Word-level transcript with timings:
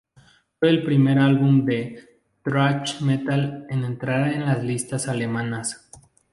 Fue 0.59 0.69
el 0.71 0.81
primer 0.81 1.19
álbum 1.19 1.63
de 1.63 2.21
thrash 2.43 3.01
metal 3.01 3.67
en 3.69 3.83
entrar 3.83 4.33
en 4.33 4.47
las 4.47 4.63
listas 4.63 5.07
alemanas. 5.07 5.91